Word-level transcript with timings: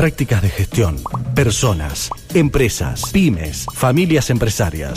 prácticas 0.00 0.40
de 0.40 0.48
gestión, 0.48 0.96
personas, 1.34 2.08
empresas, 2.32 3.10
pymes, 3.12 3.66
familias 3.74 4.30
empresarias. 4.30 4.94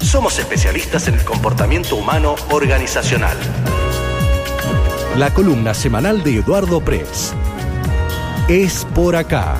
Somos 0.00 0.38
especialistas 0.38 1.08
en 1.08 1.14
el 1.14 1.24
comportamiento 1.24 1.96
humano 1.96 2.36
organizacional. 2.52 3.36
La 5.16 5.34
columna 5.34 5.74
semanal 5.74 6.22
de 6.22 6.36
Eduardo 6.36 6.80
Press. 6.80 7.34
Es 8.48 8.86
por 8.94 9.16
acá. 9.16 9.56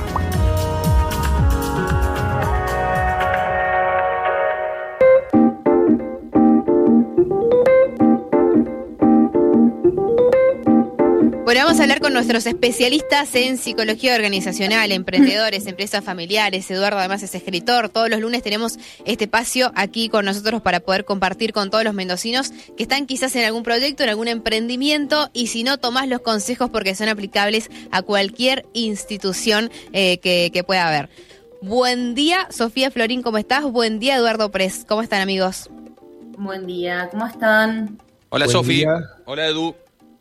Bueno, 11.61 11.72
vamos 11.72 11.80
a 11.80 11.82
hablar 11.82 12.00
con 12.00 12.14
nuestros 12.14 12.46
especialistas 12.46 13.34
en 13.34 13.58
psicología 13.58 14.14
organizacional, 14.14 14.93
emprendedores, 14.93 15.66
empresas 15.66 16.02
familiares. 16.02 16.71
Eduardo 16.71 16.98
además 16.98 17.22
es 17.22 17.35
escritor. 17.35 17.90
Todos 17.90 18.08
los 18.08 18.18
lunes 18.18 18.43
tenemos 18.43 18.79
este 19.04 19.25
espacio 19.25 19.71
aquí 19.75 20.08
con 20.08 20.25
nosotros 20.25 20.62
para 20.62 20.80
poder 20.80 21.04
compartir 21.04 21.52
con 21.52 21.68
todos 21.68 21.85
los 21.85 21.93
mendocinos 21.93 22.50
que 22.79 22.82
están 22.82 23.04
quizás 23.04 23.36
en 23.36 23.44
algún 23.44 23.62
proyecto, 23.62 24.02
en 24.02 24.08
algún 24.08 24.29
emprendimiento 24.29 25.29
y 25.35 25.49
si 25.49 25.62
no, 25.62 25.76
tomás 25.76 26.08
los 26.08 26.22
consejos 26.22 26.71
porque 26.71 26.94
son 26.94 27.11
aplicables 27.11 27.68
a 27.90 28.00
cualquier 28.00 28.64
institución 28.72 29.71
eh, 29.93 30.16
que, 30.16 30.49
que 30.54 30.64
pueda 30.64 30.88
haber. 30.88 31.11
Buen 31.61 32.14
día, 32.14 32.48
Sofía 32.48 32.91
Florín, 32.91 33.20
¿cómo 33.20 33.36
estás? 33.36 33.64
Buen 33.64 33.98
día, 33.98 34.16
Eduardo 34.16 34.50
Pres. 34.50 34.86
¿Cómo 34.88 35.02
están, 35.02 35.20
amigos? 35.20 35.69
Buen 36.38 36.66
día, 36.66 37.11
¿cómo 37.11 37.27
están? 37.27 37.98
Hola, 38.30 38.47
día. 38.47 39.11
Hola, 39.27 39.47
Edu. 39.47 39.74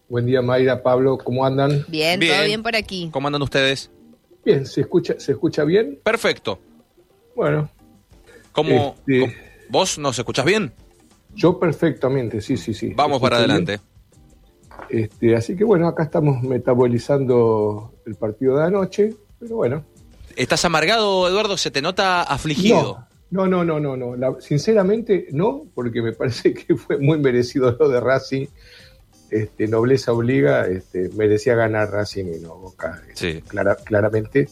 Buen 0.10 0.26
día, 0.26 0.42
Mayra, 0.42 0.82
Pablo, 0.82 1.18
¿cómo 1.20 1.46
andan? 1.46 1.86
Bien, 1.88 2.20
todo 2.20 2.44
bien 2.46 2.64
por 2.64 2.76
aquí. 2.76 3.10
¿Cómo 3.12 3.28
andan 3.28 3.42
ustedes? 3.44 3.92
Bien, 4.44 4.66
¿se 4.66 4.82
escucha, 4.82 5.14
¿se 5.20 5.34
escucha 5.34 5.64
bien? 5.64 6.00
Perfecto. 6.04 6.60
Bueno, 7.36 7.70
¿Cómo, 8.52 8.96
Este- 9.08 9.20
cómo- 9.22 9.34
¿Vos 9.70 10.00
nos 10.00 10.18
escuchás 10.18 10.46
bien? 10.46 10.74
yo 11.36 11.60
perfectamente, 11.60 12.42
sí, 12.42 12.58
sí, 12.58 12.74
sí. 12.74 12.92
Vamos 12.96 13.22
para 13.22 13.38
adelante. 13.38 13.80
bien. 14.90 15.04
Este, 15.04 15.36
así 15.36 15.56
que 15.56 15.64
bueno, 15.64 15.88
acá 15.88 16.04
estamos 16.04 16.42
metabolizando 16.42 17.94
el 18.08 18.16
partido 18.16 18.58
de 18.58 18.64
anoche, 18.66 19.14
pero 19.40 19.58
bueno. 19.58 19.86
¿Estás 20.36 20.66
amargado, 20.66 21.28
Eduardo? 21.28 21.56
¿Se 21.58 21.70
te 21.70 21.82
nota 21.84 22.24
afligido? 22.24 23.06
No, 23.30 23.46
no, 23.46 23.64
no, 23.64 23.80
no, 23.80 23.96
no. 23.96 24.16
La- 24.16 24.42
sinceramente 24.42 25.28
no, 25.32 25.66
porque 25.76 26.02
me 26.02 26.12
parece 26.14 26.54
que 26.56 26.76
fue 26.76 26.98
muy 26.98 27.20
merecido 27.20 27.78
lo 27.80 27.88
de 27.88 28.00
Racing. 28.00 28.48
Este, 29.32 29.68
nobleza 29.68 30.12
obliga, 30.12 30.68
este, 30.68 31.10
merecía 31.16 31.56
ganar 31.56 31.90
Racing 31.92 32.26
y 32.36 32.40
no 32.40 32.56
Boca, 32.56 33.02
este, 33.08 33.34
Sí. 33.34 33.42
clara- 33.48 33.76
claramente. 33.76 34.50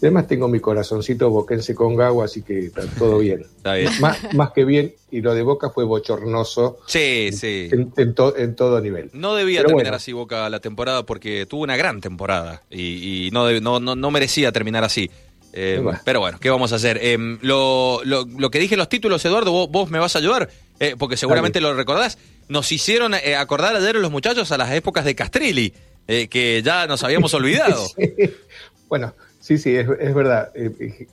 Además 0.00 0.26
tengo 0.26 0.48
mi 0.48 0.60
corazoncito 0.60 1.30
boquense 1.30 1.74
con 1.74 1.96
Gago, 1.96 2.22
así 2.22 2.42
que 2.42 2.58
está 2.66 2.82
todo 2.98 3.18
bien. 3.20 3.40
Está 3.56 3.74
bien. 3.74 3.90
más, 4.00 4.18
más 4.34 4.50
que 4.52 4.64
bien, 4.66 4.92
y 5.10 5.22
lo 5.22 5.32
de 5.34 5.42
Boca 5.42 5.70
fue 5.70 5.84
bochornoso 5.84 6.78
Sí, 6.86 7.30
sí. 7.32 7.68
en, 7.72 7.90
en 7.96 8.14
to- 8.14 8.36
en 8.36 8.54
todo 8.54 8.80
nivel. 8.80 9.08
No 9.14 9.34
debía 9.34 9.60
Pero 9.60 9.68
terminar 9.68 9.92
bueno. 9.92 9.96
así 9.96 10.12
Boca 10.12 10.48
la 10.50 10.60
temporada 10.60 11.04
porque 11.06 11.46
tuvo 11.46 11.62
una 11.62 11.76
gran 11.76 12.00
temporada 12.02 12.62
y, 12.70 13.26
y 13.26 13.30
no, 13.30 13.50
no, 13.60 13.80
no, 13.80 13.94
no 13.96 14.10
merecía 14.10 14.52
terminar 14.52 14.84
así. 14.84 15.10
Eh. 15.56 15.80
Pero 16.04 16.18
bueno, 16.20 16.38
¿qué 16.40 16.50
vamos 16.50 16.72
a 16.72 16.76
hacer? 16.76 16.98
Eh, 17.00 17.16
lo, 17.40 18.00
lo, 18.04 18.24
lo 18.26 18.50
que 18.50 18.58
dije 18.58 18.74
en 18.74 18.80
los 18.80 18.88
títulos, 18.88 19.24
Eduardo, 19.24 19.52
vos, 19.52 19.70
vos 19.70 19.88
me 19.90 20.00
vas 20.00 20.16
a 20.16 20.18
ayudar, 20.18 20.50
eh, 20.80 20.96
porque 20.98 21.16
seguramente 21.16 21.60
lo 21.60 21.74
recordás. 21.74 22.18
Nos 22.48 22.70
hicieron 22.72 23.14
eh, 23.14 23.36
acordar 23.36 23.74
ayer 23.76 23.96
los 23.96 24.10
muchachos 24.10 24.52
a 24.52 24.58
las 24.58 24.70
épocas 24.72 25.04
de 25.04 25.14
Castrilli, 25.14 25.72
eh, 26.06 26.28
que 26.28 26.62
ya 26.62 26.86
nos 26.86 27.02
habíamos 27.04 27.32
olvidado. 27.34 27.86
Bueno, 28.88 29.14
sí, 29.40 29.56
sí, 29.58 29.74
es, 29.74 29.88
es 29.98 30.14
verdad. 30.14 30.52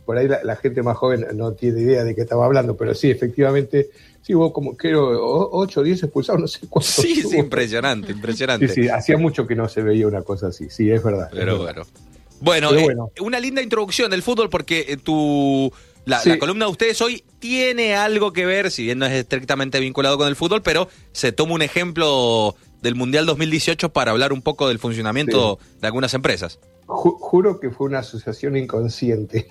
Por 0.05 0.17
ahí 0.17 0.27
la, 0.27 0.43
la 0.43 0.55
gente 0.55 0.83
más 0.83 0.97
joven 0.97 1.25
no 1.35 1.53
tiene 1.53 1.81
idea 1.81 2.03
de 2.03 2.15
qué 2.15 2.21
estaba 2.21 2.45
hablando, 2.45 2.75
pero 2.75 2.93
sí, 2.93 3.09
efectivamente, 3.09 3.89
sí 4.21 4.35
hubo 4.35 4.51
como, 4.51 4.75
creo, 4.75 5.49
8 5.51 5.79
o 5.79 5.83
10 5.83 6.03
expulsados, 6.03 6.41
no 6.41 6.47
sé 6.47 6.59
cuántos. 6.67 6.93
Sí, 6.93 7.21
sí, 7.21 7.37
impresionante, 7.37 8.11
impresionante. 8.11 8.67
Sí, 8.67 8.83
sí, 8.83 8.89
hacía 8.89 9.17
mucho 9.17 9.47
que 9.47 9.55
no 9.55 9.69
se 9.69 9.81
veía 9.81 10.07
una 10.07 10.21
cosa 10.21 10.47
así, 10.47 10.69
sí, 10.69 10.91
es 10.91 11.03
verdad. 11.03 11.29
es 11.31 11.39
Pero 11.39 11.59
verdad. 11.63 11.85
bueno. 11.85 12.11
Bueno, 12.41 12.73
bueno. 12.73 13.11
una 13.19 13.39
linda 13.39 13.61
introducción 13.61 14.09
del 14.09 14.23
fútbol 14.23 14.49
porque 14.49 14.97
tu 15.03 15.71
la, 16.05 16.19
Sí. 16.19 16.29
la 16.29 16.39
columna 16.39 16.65
de 16.65 16.71
ustedes 16.71 17.01
hoy 17.01 17.23
tiene 17.39 17.95
algo 17.95 18.33
que 18.33 18.45
ver, 18.45 18.71
si 18.71 18.83
bien 18.83 18.99
no 18.99 19.05
es 19.05 19.13
estrictamente 19.13 19.79
vinculado 19.79 20.17
con 20.17 20.27
el 20.27 20.35
fútbol, 20.35 20.61
pero 20.61 20.87
se 21.11 21.31
toma 21.31 21.53
un 21.53 21.61
ejemplo 21.61 22.55
del 22.81 22.95
Mundial 22.95 23.25
2018 23.27 23.89
para 23.93 24.11
hablar 24.11 24.33
un 24.33 24.41
poco 24.41 24.67
del 24.67 24.79
funcionamiento 24.79 25.59
de 25.79 25.87
algunas 25.87 26.13
empresas. 26.13 26.59
Ju- 26.87 27.15
juro 27.19 27.59
que 27.59 27.69
fue 27.69 27.87
una 27.87 27.99
asociación 27.99 28.57
inconsciente. 28.57 29.47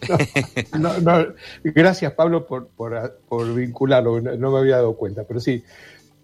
No, 0.79 0.99
no, 1.01 1.21
no, 1.23 1.27
gracias, 1.63 2.13
Pablo, 2.15 2.47
por, 2.47 2.69
por, 2.69 3.21
por 3.29 3.55
vincularlo, 3.55 4.21
no, 4.21 4.51
me 4.51 4.59
había 4.59 4.77
dado 4.77 4.95
cuenta, 4.97 5.25
pero 5.27 5.39
sí, 5.41 5.63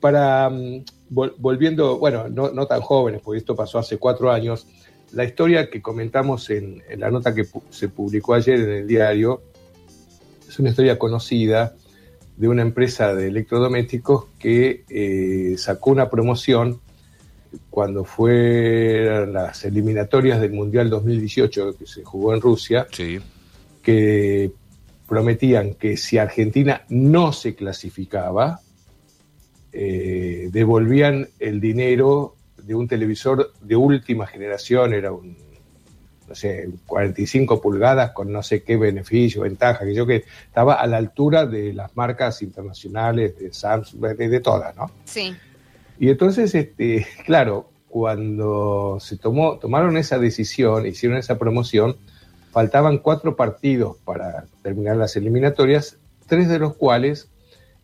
para 0.00 0.50
mm, 0.50 0.84
vol- 1.10 1.34
volviendo, 1.38 1.98
bueno, 1.98 2.28
no, 2.28 2.50
no 2.50 2.66
tan 2.66 2.80
jóvenes, 2.80 3.20
porque 3.24 3.38
esto 3.38 3.54
pasó 3.56 3.78
hace 3.78 3.96
cuatro 3.98 4.30
años, 4.32 4.66
la 5.12 5.24
historia 5.24 5.70
que 5.70 5.80
comentamos 5.80 6.50
en, 6.50 6.82
en 6.90 7.00
la 7.00 7.10
nota 7.10 7.34
que 7.34 7.44
pu- 7.46 7.62
se 7.70 7.88
publicó 7.88 8.34
ayer 8.34 8.58
en 8.60 8.70
el 8.70 8.86
diario 8.88 9.40
es 10.48 10.58
una 10.58 10.70
historia 10.70 10.98
conocida 10.98 11.74
de 12.36 12.48
una 12.48 12.62
empresa 12.62 13.14
de 13.14 13.28
electrodomésticos 13.28 14.26
que 14.38 14.84
eh, 14.88 15.56
sacó 15.58 15.90
una 15.90 16.10
promoción 16.10 16.80
cuando 17.70 18.04
fueron 18.04 19.32
las 19.32 19.64
eliminatorias 19.64 20.40
del 20.40 20.52
Mundial 20.52 20.90
2018 20.90 21.76
que 21.78 21.86
se 21.86 22.04
jugó 22.04 22.34
en 22.34 22.40
Rusia, 22.40 22.86
Sí. 22.92 23.18
que 23.82 24.50
prometían 25.08 25.74
que 25.74 25.96
si 25.96 26.18
Argentina 26.18 26.82
no 26.88 27.32
se 27.32 27.54
clasificaba, 27.54 28.60
eh, 29.72 30.48
devolvían 30.50 31.28
el 31.38 31.60
dinero 31.60 32.34
de 32.62 32.74
un 32.74 32.88
televisor 32.88 33.52
de 33.60 33.76
última 33.76 34.26
generación, 34.26 34.92
era 34.92 35.12
un, 35.12 35.36
no 36.28 36.34
sé, 36.34 36.68
45 36.86 37.60
pulgadas 37.60 38.12
con 38.12 38.32
no 38.32 38.42
sé 38.42 38.62
qué 38.62 38.76
beneficio, 38.76 39.42
ventaja, 39.42 39.84
que 39.84 39.94
yo 39.94 40.06
que 40.06 40.24
estaba 40.46 40.74
a 40.74 40.86
la 40.86 40.96
altura 40.96 41.46
de 41.46 41.72
las 41.72 41.96
marcas 41.96 42.42
internacionales, 42.42 43.38
de 43.38 43.52
Samsung, 43.52 44.00
de, 44.16 44.28
de 44.28 44.40
todas, 44.40 44.76
¿no? 44.76 44.90
Sí. 45.04 45.34
Y 45.98 46.10
entonces, 46.10 46.54
este, 46.54 47.06
claro, 47.24 47.70
cuando 47.88 48.98
se 49.00 49.16
tomó, 49.16 49.58
tomaron 49.58 49.96
esa 49.96 50.18
decisión, 50.18 50.86
hicieron 50.86 51.18
esa 51.18 51.38
promoción, 51.38 51.96
faltaban 52.52 52.98
cuatro 52.98 53.36
partidos 53.36 53.96
para 54.04 54.44
terminar 54.62 54.96
las 54.96 55.16
eliminatorias, 55.16 55.96
tres 56.26 56.48
de 56.48 56.58
los 56.58 56.74
cuales, 56.74 57.28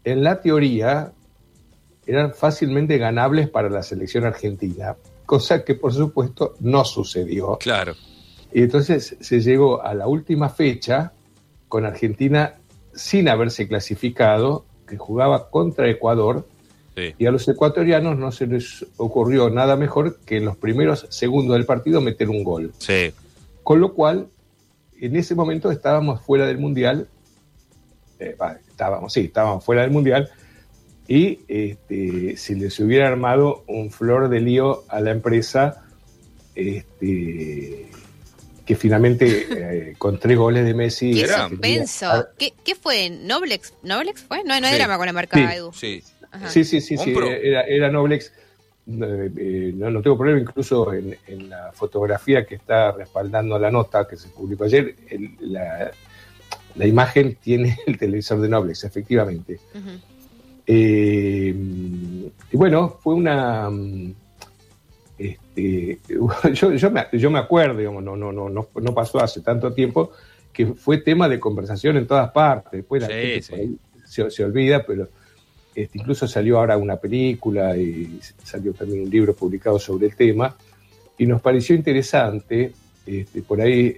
en 0.05 0.23
la 0.25 0.41
teoría, 0.41 1.13
eran 2.07 2.35
fácilmente 2.35 2.99
ganables 2.99 3.49
para 3.49 3.71
la 3.71 3.83
selección 3.83 4.25
argentina, 4.25 4.97
cosa 5.25 5.65
que 5.65 5.75
por 5.75 5.93
supuesto 5.93 6.57
no 6.61 6.85
sucedió. 6.85 7.57
Claro. 7.59 7.95
Y 8.55 8.63
entonces 8.63 9.17
se 9.21 9.41
llegó 9.41 9.83
a 9.83 9.95
la 9.95 10.07
última 10.07 10.49
fecha 10.49 11.13
con 11.69 11.85
Argentina 11.87 12.57
sin 12.95 13.29
haberse 13.29 13.67
clasificado, 13.67 14.67
que 14.87 14.99
jugaba 14.99 15.49
contra 15.51 15.89
Ecuador, 15.89 16.47
Sí. 16.95 17.15
y 17.17 17.25
a 17.25 17.31
los 17.31 17.49
ecuatorianos 17.49 18.19
no 18.19 18.31
se 18.33 18.47
les 18.47 18.85
ocurrió 18.99 19.49
nada 19.49 19.77
mejor 19.77 20.19
que 20.27 20.37
en 20.37 20.45
los 20.45 20.59
primeros 20.59 21.07
segundos 21.09 21.57
del 21.57 21.65
partido 21.65 22.03
meter 22.03 22.29
un 22.29 22.45
gol. 22.45 22.73
Sí. 22.77 23.13
Con 23.63 23.81
lo 23.81 23.95
cual, 23.95 24.29
en 25.01 25.17
ese 25.17 25.35
momento 25.35 25.71
estábamos 25.71 26.21
fuera 26.21 26.47
del 26.47 26.59
Mundial, 26.59 27.09
eh, 28.19 28.37
estábamos, 28.69 29.11
sí, 29.11 29.21
estábamos 29.21 29.65
fuera 29.65 29.81
del 29.81 29.91
Mundial, 29.91 30.29
y 31.09 31.41
este, 31.49 32.37
si 32.37 32.57
les 32.57 32.79
hubiera 32.79 33.09
armado 33.09 33.65
un 33.69 33.91
flor 33.91 34.29
de 34.29 34.41
lío 34.41 34.85
a 34.89 35.01
la 35.01 35.13
empresa, 35.13 35.85
este, 36.55 37.89
que 38.65 38.77
finalmente 38.77 39.47
eh, 39.51 39.95
con 39.99 40.19
tres 40.19 40.37
goles 40.39 40.65
de 40.65 40.75
Messi... 40.75 41.15
Qué 41.15 41.23
Era- 41.23 41.49
suspenso. 41.49 42.27
¿Qué, 42.39 42.53
¿Qué 42.65 42.75
fue? 42.75 43.11
¿Noblex? 43.11 43.75
¿Noblex 43.83 44.23
fue? 44.23 44.45
No, 44.45 44.61
no 44.61 44.69
Sí. 44.69 44.75
era 44.75 44.97
con 44.97 45.07
la 45.07 45.13
marca 45.13 45.37
Sí. 45.37 45.57
Edu. 45.57 45.73
Sí. 45.73 46.03
Sí, 46.49 46.65
sí, 46.65 46.81
sí, 46.81 46.97
sí, 46.97 47.15
era, 47.43 47.63
era 47.63 47.91
Noblex. 47.91 48.33
Eh, 48.89 49.73
no, 49.77 49.91
no 49.91 50.03
tengo 50.03 50.17
problema, 50.17 50.41
incluso 50.41 50.93
en, 50.93 51.17
en 51.27 51.49
la 51.51 51.71
fotografía 51.73 52.45
que 52.47 52.55
está 52.57 52.91
respaldando 52.93 53.59
la 53.59 53.71
nota 53.71 54.09
que 54.09 54.17
se 54.17 54.29
publicó 54.29 54.65
ayer, 54.65 54.97
el- 55.09 55.37
la, 55.41 55.91
la 56.75 56.87
imagen 56.87 57.37
tiene 57.37 57.77
el 57.87 57.99
televisor 57.99 58.41
de 58.41 58.49
Noblex, 58.49 58.85
efectivamente. 58.85 59.61
Eh, 60.67 61.55
y 61.55 62.57
bueno, 62.57 62.99
fue 63.03 63.15
una. 63.15 63.69
Este, 65.23 65.99
yo, 66.53 66.73
yo, 66.73 66.91
me, 66.91 67.07
yo 67.13 67.31
me 67.31 67.39
acuerdo, 67.39 67.79
digamos, 67.79 68.03
no, 68.03 68.17
no, 68.17 68.33
no, 68.33 68.49
no, 68.49 68.95
pasó 68.95 69.21
hace 69.21 69.41
tanto 69.41 69.73
tiempo, 69.73 70.11
que 70.53 70.67
fue 70.67 70.99
tema 70.99 71.29
de 71.29 71.39
conversación 71.39 71.97
en 71.97 72.07
todas 72.07 72.31
partes. 72.33 72.73
Después 72.73 73.03
la 73.03 73.09
Sí, 73.09 73.15
gente 73.15 73.43
sí. 73.43 73.51
por 73.51 73.61
ahí 73.61 73.77
se, 74.05 74.31
se 74.31 74.45
olvida, 74.45 74.85
pero 74.85 75.09
este, 75.75 75.99
incluso 75.99 76.27
salió 76.27 76.59
ahora 76.59 76.77
una 76.77 76.97
película 76.97 77.77
y 77.77 78.19
salió 78.43 78.73
también 78.73 79.03
un 79.05 79.11
libro 79.11 79.35
publicado 79.35 79.79
sobre 79.79 80.07
el 80.09 80.17
tema. 80.17 80.55
y 81.19 81.27
nos 81.27 81.41
pareció 81.41 81.77
interesante, 81.77 82.73
este, 83.07 83.43
por 83.43 83.61
ahí 83.61 83.97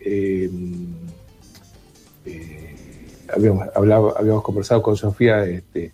habíamos, 3.34 3.68
hablado, 3.74 4.16
habíamos 4.18 4.42
conversado 4.42 4.82
con 4.82 4.96
Sofía, 4.96 5.44
este, 5.44 5.92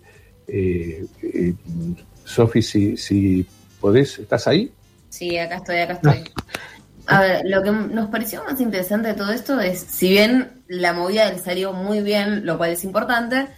Sofi, 2.25 2.63
si, 2.63 2.97
si 2.97 3.47
podés, 3.81 4.19
¿estás 4.19 4.47
ahí? 4.49 4.73
Sí, 5.11 5.37
acá 5.37 5.57
estoy, 5.57 5.81
acá 5.81 5.93
estoy. 5.95 6.25
A 7.07 7.21
ver, 7.21 7.43
lo 7.45 7.63
que 7.63 7.73
nos 7.73 8.09
pareció 8.09 8.43
más 8.45 8.61
interesante 8.61 9.09
de 9.09 9.15
todo 9.15 9.33
esto 9.33 9.61
es, 9.61 9.81
si 9.81 10.09
bien 10.09 10.63
la 10.69 10.93
movida 10.93 11.37
salió 11.39 11.73
muy 11.73 12.01
bien, 12.03 12.47
lo 12.47 12.57
cual 12.57 12.71
es 12.71 12.85
importante, 12.85 13.49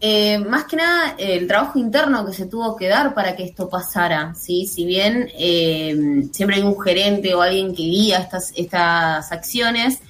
eh, 0.00 0.38
más 0.38 0.64
que 0.64 0.76
nada 0.76 1.14
el 1.18 1.46
trabajo 1.46 1.78
interno 1.78 2.26
que 2.26 2.32
se 2.32 2.46
tuvo 2.46 2.76
que 2.76 2.88
dar 2.88 3.14
para 3.14 3.36
que 3.36 3.44
esto 3.44 3.68
pasara, 3.68 4.34
¿sí? 4.34 4.66
Si 4.66 4.84
bien 4.84 5.28
eh, 5.38 6.28
siempre 6.32 6.56
hay 6.56 6.62
un 6.62 6.80
gerente 6.80 7.34
o 7.34 7.42
alguien 7.42 7.74
que 7.74 7.82
guía 7.84 8.18
estas, 8.18 8.52
estas 8.56 9.30
acciones, 9.30 10.00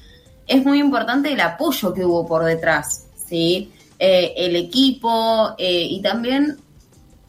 es 0.46 0.64
muy 0.64 0.78
importante 0.78 1.32
el 1.32 1.40
apoyo 1.40 1.92
que 1.92 2.04
hubo 2.04 2.26
por 2.26 2.44
detrás, 2.44 3.06
¿sí? 3.28 3.70
Eh, 3.98 4.32
el 4.36 4.56
equipo 4.56 5.54
y 5.58 6.00
también 6.00 6.56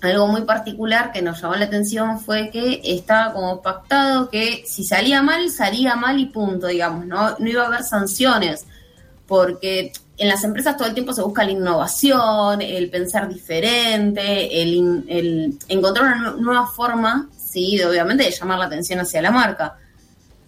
algo 0.01 0.27
muy 0.27 0.41
particular 0.41 1.11
que 1.11 1.21
nos 1.21 1.41
llamó 1.41 1.55
la 1.55 1.65
atención 1.65 2.19
fue 2.19 2.49
que 2.51 2.81
estaba 2.83 3.33
como 3.33 3.61
pactado 3.61 4.29
que 4.29 4.63
si 4.65 4.83
salía 4.83 5.21
mal, 5.21 5.49
salía 5.49 5.95
mal 5.95 6.19
y 6.19 6.27
punto, 6.27 6.67
digamos, 6.67 7.05
no, 7.05 7.35
no 7.37 7.47
iba 7.47 7.63
a 7.63 7.67
haber 7.67 7.83
sanciones, 7.83 8.65
porque 9.27 9.91
en 10.17 10.27
las 10.27 10.43
empresas 10.43 10.77
todo 10.77 10.87
el 10.87 10.93
tiempo 10.93 11.13
se 11.13 11.21
busca 11.21 11.43
la 11.43 11.51
innovación, 11.51 12.61
el 12.61 12.89
pensar 12.89 13.27
diferente, 13.27 14.61
el, 14.61 15.57
encontrar 15.67 16.17
una 16.17 16.31
nueva 16.31 16.67
forma, 16.67 17.29
sí, 17.37 17.81
obviamente 17.81 18.23
de 18.23 18.31
llamar 18.31 18.59
la 18.59 18.65
atención 18.65 18.99
hacia 18.99 19.21
la 19.21 19.31
marca. 19.31 19.77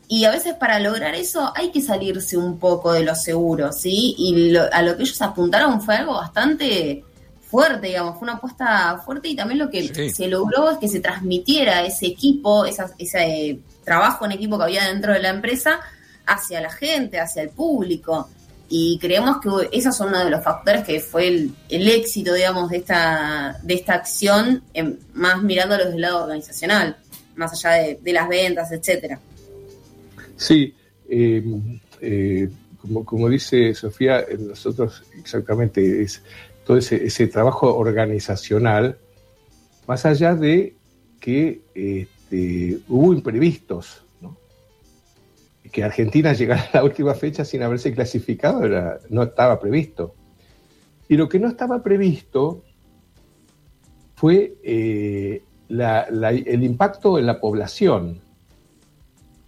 Y 0.07 0.25
a 0.25 0.31
veces 0.31 0.56
para 0.56 0.77
lograr 0.80 1.15
eso 1.15 1.53
hay 1.56 1.71
que 1.71 1.81
salirse 1.81 2.36
un 2.36 2.59
poco 2.59 2.92
de 2.92 3.03
lo 3.03 3.15
seguro, 3.15 3.71
¿sí? 3.71 4.13
Y 4.18 4.56
a 4.57 4.81
lo 4.81 4.98
que 4.98 5.03
ellos 5.03 5.21
apuntaron 5.21 5.81
fue 5.81 5.95
algo 5.95 6.15
bastante 6.15 7.06
fuerte, 7.51 7.88
digamos, 7.88 8.18
fue 8.18 8.24
una 8.24 8.38
apuesta 8.38 9.01
fuerte 9.06 9.27
y 9.27 9.36
también 9.36 9.59
lo 9.59 9.69
que 9.69 10.09
se 10.09 10.27
logró 10.30 10.71
es 10.71 10.77
que 10.77 10.88
se 10.88 11.01
transmitiera 11.01 11.86
ese 11.86 12.07
equipo, 12.07 12.65
ese 12.65 12.86
eh, 13.19 13.59
trabajo 13.83 14.24
en 14.25 14.31
equipo 14.31 14.57
que 14.57 14.63
había 14.63 14.88
dentro 14.88 15.12
de 15.12 15.19
la 15.19 15.30
empresa 15.30 15.81
hacia 16.25 16.62
la 16.62 16.71
gente, 16.71 17.19
hacia 17.19 17.44
el 17.44 17.50
público. 17.50 18.30
Y 18.69 18.98
creemos 19.01 19.39
que 19.42 19.77
esos 19.77 19.98
son 19.98 20.07
uno 20.07 20.24
de 20.24 20.30
los 20.30 20.42
factores 20.42 20.86
que 20.86 21.01
fue 21.01 21.27
el, 21.27 21.53
éxito, 21.69 22.33
digamos, 22.33 22.69
de 22.69 22.77
esta, 22.77 23.59
de 23.62 23.74
esta 23.74 23.95
acción, 23.95 24.63
más 25.13 25.44
mirándolos 25.44 25.89
del 25.92 26.00
lado 26.00 26.24
organizacional, 26.24 26.95
más 27.36 27.51
allá 27.51 27.95
de, 28.01 28.13
las 28.13 28.30
ventas, 28.30 28.71
etcétera. 28.71 29.19
Sí, 30.38 30.74
eh, 31.09 31.44
eh, 32.00 32.50
como, 32.81 33.03
como 33.03 33.27
dice 33.27 33.75
Sofía, 33.75 34.25
nosotros 34.39 35.03
exactamente 35.19 36.01
es 36.01 36.24
todo 36.66 36.78
ese, 36.78 37.28
trabajo 37.28 37.75
organizacional, 37.75 38.98
más 39.88 40.06
allá 40.06 40.36
de 40.36 40.75
que 41.19 41.62
este, 41.74 42.80
hubo 42.88 43.13
imprevistos, 43.13 44.06
¿no? 44.22 44.38
que 45.72 45.84
Argentina 45.84 46.34
llegara 46.38 46.62
a 46.74 46.78
la 46.78 46.84
última 46.84 47.13
fecha 47.13 47.46
sin 47.46 47.63
haberse 47.63 47.94
clasificado 47.94 48.62
no 49.10 49.24
estaba 49.24 49.60
previsto. 49.60 50.16
Y 51.08 51.18
lo 51.18 51.28
que 51.28 51.40
no 51.40 51.50
estaba 51.50 51.84
previsto 51.84 52.63
fue 54.16 54.56
eh, 54.63 55.44
el 55.68 56.63
impacto 56.63 57.18
en 57.18 57.25
la 57.25 57.40
población, 57.40 58.22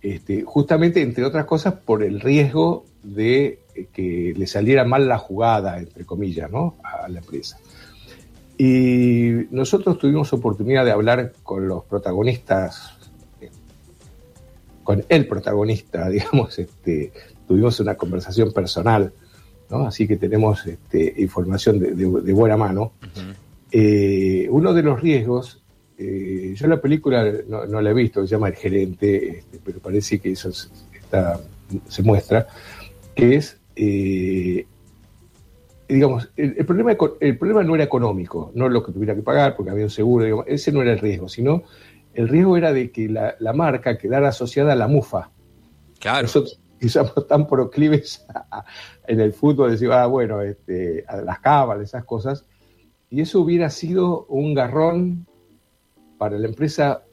este, 0.02 0.42
justamente, 0.42 1.02
entre 1.02 1.24
otras 1.24 1.46
cosas, 1.46 1.76
por 1.76 2.04
el 2.04 2.20
riesgo 2.20 2.86
de 3.04 3.60
que 3.92 4.34
le 4.36 4.48
saliera 4.48 4.86
mal 4.86 5.08
la 5.08 5.18
jugada, 5.18 5.78
entre 5.78 6.06
comillas, 6.06 6.50
¿no? 6.50 6.76
a 6.84 7.08
la 7.10 7.20
empresa. 7.20 7.58
Y 8.58 9.48
nosotros 9.52 9.98
tuvimos 9.98 10.32
oportunidad 10.34 10.86
de 10.86 10.92
hablar 10.92 11.34
con 11.44 11.68
los 11.68 11.84
protagonistas, 11.86 12.94
con 14.84 15.04
el 15.10 15.28
protagonista, 15.28 16.10
digamos, 16.10 16.58
este, 16.60 17.12
tuvimos 17.48 17.80
una 17.80 17.96
conversación 17.96 18.54
personal, 18.54 19.12
¿no? 19.70 19.88
así 19.88 20.08
que 20.08 20.18
tenemos 20.18 20.66
este, 20.66 21.14
información 21.18 21.80
de, 21.80 22.34
buena 22.34 22.58
mano. 22.58 22.94
Eh, 23.72 24.48
uno 24.52 24.72
de 24.74 24.84
los 24.84 25.02
riesgos, 25.02 25.64
eh, 25.98 26.54
yo 26.56 26.68
la 26.68 26.80
película 26.80 27.32
no, 27.48 27.82
la 27.82 27.90
he 27.90 27.94
visto, 27.94 28.22
se 28.22 28.36
llama 28.36 28.50
El 28.50 28.56
Gerente, 28.56 29.40
este, 29.40 29.60
pero 29.64 29.80
parece 29.80 30.20
que 30.20 30.32
eso 30.32 30.50
está, 30.50 31.40
se 31.88 32.04
muestra, 32.04 32.48
que 33.16 33.36
es 33.36 33.60
eh, 33.76 34.66
digamos, 35.88 36.32
el, 36.36 36.66
problema, 36.66 36.96
el 37.20 37.38
problema 37.38 37.64
no 37.64 37.76
era 37.76 37.84
económico, 37.84 38.52
no 38.56 38.70
lo 38.70 38.84
que 38.84 38.92
tuviera 38.92 39.16
que 39.16 39.22
pagar 39.22 39.56
porque 39.56 39.72
había 39.72 39.84
un 39.84 39.90
seguro, 39.90 40.46
ese 40.46 40.72
no 40.72 40.82
era 40.82 40.94
el 40.94 41.00
riesgo, 41.00 41.30
sino 41.30 41.64
el 42.14 42.30
riesgo 42.30 42.58
era 42.58 42.74
de 42.74 42.92
que 42.92 43.10
la, 43.10 43.54
marca 43.54 43.98
quedara 43.98 44.30
asociada 44.30 44.74
a 44.74 44.76
la 44.76 44.88
mufa. 44.88 45.30
Claro. 46.00 46.24
Nosotros 46.24 46.60
somos 46.88 47.28
tan 47.28 47.48
proclives 47.48 48.26
en 49.08 49.20
el 49.20 49.34
fútbol, 49.34 49.72
decir, 49.72 49.92
ah, 49.92 50.08
bueno, 50.08 50.42
este, 50.42 51.06
a 51.08 51.18
las 51.18 51.40
cábalas, 51.40 51.90
esas 51.90 52.06
cosas, 52.06 52.46
y 53.10 53.22
eso 53.22 53.42
hubiera 53.42 53.70
sido 53.70 54.26
un 54.26 54.54
garrón 54.54 55.28
para 56.18 56.38
la 56.38 56.48
empresa 56.48 57.04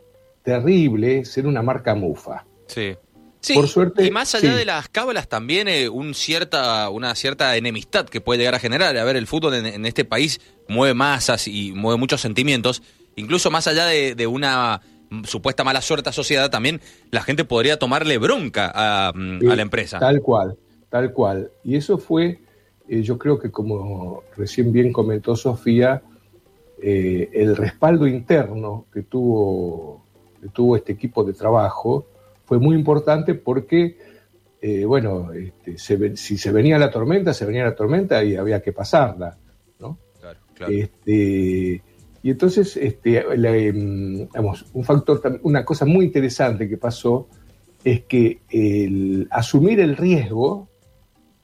terrible 0.42 1.24
ser 1.24 1.46
una 1.46 1.62
marca 1.62 1.94
mufa. 1.94 2.46
Sí. 2.66 2.96
Sí, 3.40 3.54
Por 3.54 3.68
suerte, 3.68 4.06
y 4.06 4.10
más 4.10 4.34
allá 4.34 4.54
de 4.54 4.66
las 4.66 4.88
cábalas 4.88 5.26
también 5.26 5.66
eh, 5.66 5.88
un 5.88 6.12
cierta, 6.12 6.90
una 6.90 7.14
cierta 7.14 7.56
enemistad 7.56 8.04
que 8.06 8.20
puede 8.20 8.38
llegar 8.38 8.54
a 8.54 8.58
generar. 8.58 8.94
A 8.96 9.04
ver, 9.04 9.16
el 9.16 9.26
fútbol 9.26 9.54
en, 9.54 9.86
este 9.86 10.04
país 10.04 10.40
mueve 10.68 10.92
masas 10.92 11.48
y 11.48 11.72
mueve 11.72 11.98
muchos 11.98 12.20
sentimientos. 12.20 12.82
Incluso 13.16 13.50
más 13.50 13.66
allá 13.66 13.86
de, 13.86 14.26
una 14.26 14.82
supuesta 15.24 15.64
mala 15.64 15.80
suerte 15.80 16.10
asociada, 16.10 16.50
también 16.50 16.82
la 17.10 17.22
gente 17.22 17.44
podría 17.44 17.78
tomarle 17.78 18.18
bronca 18.18 18.70
a, 18.74 19.12
mm, 19.14 19.42
la 19.42 19.62
empresa. 19.62 19.98
Tal 19.98 20.20
cual, 20.20 20.58
tal 20.90 21.12
cual. 21.14 21.50
Y 21.64 21.76
eso 21.76 21.96
fue, 21.96 22.40
eh, 22.88 23.02
yo 23.02 23.16
creo 23.16 23.38
que 23.38 23.50
como 23.50 24.22
recién 24.36 24.70
bien 24.70 24.92
comentó 24.92 25.34
Sofía, 25.34 26.02
eh, 26.82 27.30
el 27.32 27.56
respaldo 27.56 28.06
interno 28.06 28.84
que 28.92 29.02
tuvo, 29.02 30.04
que 30.42 30.48
tuvo 30.48 30.76
este 30.76 30.92
equipo 30.92 31.24
de 31.24 31.32
trabajo 31.32 32.06
fue 32.50 32.58
muy 32.58 32.74
importante 32.74 33.36
porque, 33.36 33.96
eh, 34.60 34.84
bueno, 34.84 35.32
este, 35.32 35.78
si 36.16 36.36
se 36.36 36.50
venía 36.50 36.78
la 36.78 36.90
tormenta, 36.90 37.32
se 37.32 37.46
venía 37.46 37.62
la 37.62 37.76
tormenta 37.76 38.24
y 38.24 38.34
había 38.34 38.60
que 38.60 38.72
pasarla, 38.72 39.38
¿no? 39.78 39.98
Claro, 40.18 40.40
claro. 40.52 40.72
Este, 40.72 41.80
y 42.24 42.28
entonces, 42.28 42.76
este, 42.76 43.18
em, 43.18 44.26
un 44.72 44.84
factor, 44.84 45.38
una 45.44 45.64
cosa 45.64 45.84
muy 45.84 46.06
interesante 46.06 46.68
que 46.68 46.76
pasó 46.76 47.28
es 47.84 48.00
que 48.06 48.40
el 48.50 49.28
asumir 49.30 49.78
el 49.78 49.96
riesgo 49.96 50.66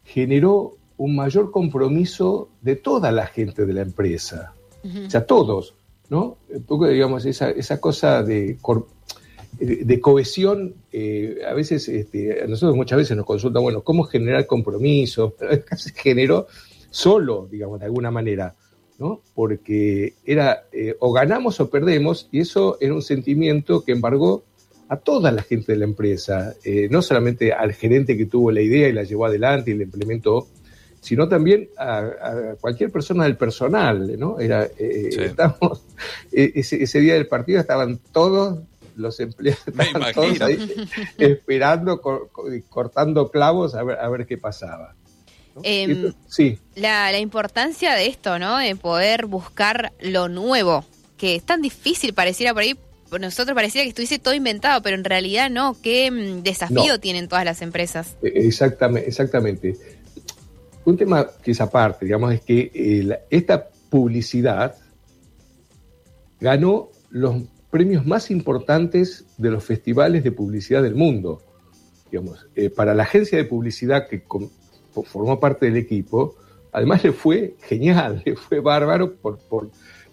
generó 0.02 0.76
un 0.96 1.14
mayor 1.14 1.52
compromiso 1.52 2.48
de 2.62 2.74
toda 2.74 3.12
la 3.12 3.28
gente 3.28 3.64
de 3.64 3.72
la 3.72 3.82
empresa, 3.82 4.54
o 4.82 5.08
sea, 5.08 5.24
todos, 5.24 5.76
¿no? 6.08 6.38
Un 6.48 6.64
poco, 6.64 6.88
digamos, 6.88 7.24
esa, 7.26 7.50
esa 7.50 7.80
cosa 7.80 8.24
de 8.24 8.58
de 9.58 10.00
cohesión, 10.00 10.74
eh, 10.92 11.38
a 11.48 11.54
veces, 11.54 11.88
este, 11.88 12.42
a 12.42 12.46
nosotros 12.46 12.76
muchas 12.76 12.98
veces 12.98 13.16
nos 13.16 13.24
consultan, 13.24 13.62
bueno, 13.62 13.82
¿cómo 13.82 14.04
generar 14.04 14.46
compromiso? 14.46 15.34
Pero 15.38 15.62
se 15.76 15.92
generó 15.92 16.46
solo, 16.90 17.48
digamos, 17.50 17.80
de 17.80 17.86
alguna 17.86 18.10
manera, 18.10 18.54
¿no? 18.98 19.22
Porque 19.34 20.14
era 20.24 20.64
eh, 20.72 20.94
o 21.00 21.12
ganamos 21.12 21.58
o 21.60 21.70
perdemos, 21.70 22.28
y 22.32 22.40
eso 22.40 22.76
era 22.80 22.94
un 22.94 23.02
sentimiento 23.02 23.82
que 23.82 23.92
embargó 23.92 24.44
a 24.88 24.96
toda 24.96 25.32
la 25.32 25.42
gente 25.42 25.72
de 25.72 25.78
la 25.78 25.84
empresa, 25.84 26.54
eh, 26.62 26.88
no 26.90 27.02
solamente 27.02 27.52
al 27.52 27.72
gerente 27.72 28.16
que 28.16 28.26
tuvo 28.26 28.50
la 28.50 28.60
idea 28.60 28.88
y 28.88 28.92
la 28.92 29.02
llevó 29.02 29.26
adelante 29.26 29.70
y 29.70 29.74
la 29.74 29.84
implementó, 29.84 30.48
sino 31.00 31.28
también 31.28 31.68
a, 31.78 32.54
cualquier 32.60 32.90
persona 32.90 33.24
del 33.24 33.36
personal, 33.36 34.18
¿no? 34.18 34.38
Era, 34.38 34.68
estamos, 34.78 35.84
ese, 36.30 36.82
ese, 36.82 37.00
día 37.00 37.14
del 37.14 37.26
partido 37.26 37.60
estaban 37.60 37.98
todos 38.12 38.60
los 38.96 39.20
empleados 39.20 39.60
ahí 40.40 40.58
esperando, 41.18 42.00
cortando 42.68 43.30
clavos 43.30 43.74
a 43.74 43.82
ver, 43.82 43.98
a 43.98 44.08
ver 44.08 44.26
qué 44.26 44.38
pasaba. 44.38 44.94
Em, 45.62 46.12
sí. 46.28 46.58
La, 46.74 47.18
importancia 47.18 47.94
de 47.94 48.06
esto, 48.06 48.38
¿no? 48.38 48.58
De 48.58 48.76
poder 48.76 49.26
buscar 49.26 49.92
lo 50.00 50.28
nuevo, 50.28 50.84
que 51.16 51.36
es 51.36 51.44
tan 51.44 51.62
difícil, 51.62 52.12
pareciera 52.12 52.52
por 52.52 52.62
ahí, 52.62 52.76
por 53.08 53.20
nosotros 53.20 53.54
pareciera 53.54 53.84
que 53.84 53.90
estuviese 53.90 54.18
todo 54.18 54.34
inventado, 54.34 54.82
pero 54.82 54.96
en 54.96 55.04
realidad 55.04 55.48
no. 55.50 55.76
¿Qué 55.80 56.10
mm, 56.10 56.42
desafío 56.42 57.00
tienen 57.00 57.28
todas 57.28 57.44
las 57.44 57.62
empresas? 57.62 58.16
E, 58.22 58.46
exactamente, 58.46 59.08
exactamente. 59.08 59.76
Un 60.84 60.96
tema 60.96 61.26
que 61.42 61.52
es 61.52 61.60
aparte, 61.60 62.04
digamos, 62.04 62.34
es 62.34 62.42
que 62.42 62.70
eh, 62.74 63.18
esta 63.30 63.68
publicidad 63.88 64.76
ganó 66.38 66.90
los 67.10 67.42
premios 67.70 68.06
más 68.06 68.30
importantes 68.30 69.26
de 69.38 69.50
los 69.50 69.64
festivales 69.64 70.24
de 70.24 70.32
publicidad 70.32 70.82
del 70.82 70.94
mundo. 70.94 71.42
Digamos, 72.10 72.46
eh, 72.54 72.70
para 72.70 72.94
la 72.94 73.02
agencia 73.02 73.36
de 73.38 73.44
publicidad 73.44 74.08
que 74.08 74.22
formó 75.04 75.40
parte 75.40 75.66
del 75.66 75.76
equipo, 75.76 76.36
además 76.72 77.04
le 77.04 77.12
fue 77.12 77.56
genial, 77.62 78.22
le 78.26 78.36
fue 78.36 78.60
bárbaro, 78.60 79.14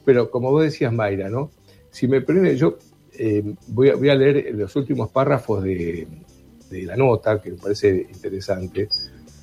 pero 0.04 0.32
como 0.32 0.52
vos 0.52 0.64
decías, 0.64 0.92
Mayra, 0.92 1.30
¿no? 1.30 1.52
Si 1.92 2.08
me 2.08 2.22
prende, 2.22 2.58
yo 2.58 2.78
eh, 3.18 3.44
voy, 3.68 3.90
a, 4.10 4.16
leer 4.16 4.54
los 4.56 4.76
últimos 4.76 5.12
párrafos 5.12 5.64
de, 5.64 6.08
la 6.72 6.96
nota, 6.96 7.40
que 7.40 7.52
me 7.52 7.58
parece 7.58 8.08
interesante, 8.12 8.90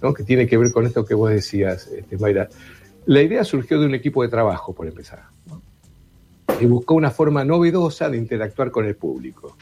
¿no? 0.03 0.13
que 0.13 0.25
tiene 0.25 0.49
que 0.49 0.57
ver 0.57 0.73
con 0.73 0.85
esto 0.85 1.05
que 1.05 1.15
vos 1.15 1.31
decías, 1.31 1.87
este, 1.87 2.19
Mayra. 2.19 2.49
La 3.07 3.23
idea 3.23 3.45
surgió 3.45 3.79
de 3.79 3.87
un 3.87 3.95
equipo 3.95 4.23
de 4.23 4.29
trabajo, 4.29 4.75
por 4.75 4.89
empezar. 4.89 5.29
Y 6.61 6.67
buscó 6.67 6.95
una 6.95 7.11
forma 7.11 7.45
novedosa 7.45 8.09
de 8.09 8.19
interactuar 8.19 8.71
con 8.71 8.85
el 8.85 8.97
público. 8.97 9.57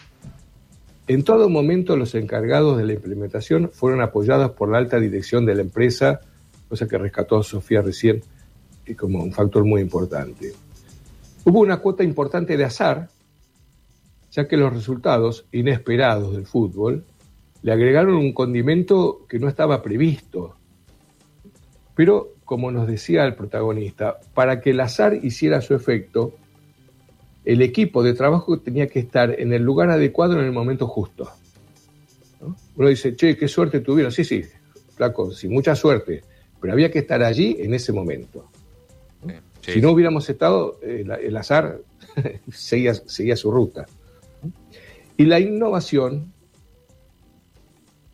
En 1.07 1.23
todo 1.23 1.49
momento 1.49 1.97
los 1.97 2.14
encargados 2.14 2.76
de 2.76 2.85
la 2.85 2.93
implementación 2.93 3.71
fueron 3.73 4.02
apoyados 4.02 4.50
por 4.50 4.71
la 4.71 4.78
alta 4.78 4.99
dirección 4.99 5.47
de 5.47 5.55
la 5.55 5.62
empresa, 5.62 6.21
cosa 6.69 6.87
que 6.87 6.99
rescató 6.99 7.43
Sofía 7.43 7.81
recién 7.81 8.23
y 8.87 8.95
como 8.95 9.23
un 9.23 9.33
factor 9.33 9.64
muy 9.64 9.81
importante. 9.81 10.52
Hubo 11.45 11.61
una 11.61 11.78
cuota 11.78 12.05
importante 12.05 12.57
de 12.57 12.64
azar, 12.64 13.09
ya 14.33 14.47
que 14.47 14.57
los 14.57 14.73
resultados 14.73 15.47
inesperados 15.52 16.35
del 16.35 16.47
fútbol 16.47 17.05
le 17.62 17.73
agregaron 17.73 18.14
un 18.17 18.33
condimento 18.33 19.25
que 19.28 19.38
no 19.38 19.49
estaba 19.49 19.83
previsto. 19.83 20.57
Pero, 21.95 22.35
como 22.45 22.71
nos 22.71 22.87
decía 22.87 23.25
el 23.25 23.35
protagonista, 23.35 24.19
para 24.35 24.61
que 24.61 24.71
el 24.71 24.81
azar 24.81 25.14
hiciera 25.14 25.61
su 25.61 25.75
efecto, 25.75 26.35
el 27.49 27.62
equipo 27.62 28.02
de 28.02 28.12
trabajo 28.12 28.61
tenía 28.61 28.88
que 28.88 28.99
estar 28.99 29.40
en 29.40 29.55
el 29.55 29.62
lugar 29.62 29.88
adecuado 29.88 30.38
en 30.38 30.45
el 30.45 30.52
momento 30.52 30.87
justo. 30.87 31.31
Uno 32.76 32.88
dice, 32.88 33.17
che, 33.17 33.38
qué 33.38 33.49
suerte 33.49 33.81
tuvieron. 33.81 34.12
Sí, 34.12 34.23
sí, 34.23 34.45
flaco, 34.95 35.31
sí, 35.31 35.49
mucha 35.49 35.75
suerte, 35.75 36.23
pero 36.61 36.75
había 36.75 36.90
que 36.90 36.99
estar 36.99 37.23
allí 37.23 37.57
en 37.59 37.73
ese 37.73 37.90
momento. 37.90 38.50
Si 39.62 39.81
no 39.81 39.93
hubiéramos 39.93 40.28
estado, 40.28 40.78
el, 40.83 41.37
azar 41.38 41.81
seguía, 42.52 42.93
seguía 42.93 43.35
su 43.35 43.50
ruta. 43.50 43.87
Y 45.17 45.25
la 45.25 45.40
innovación, 45.40 46.31